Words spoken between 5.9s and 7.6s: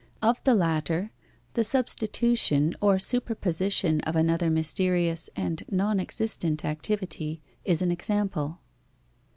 existent activity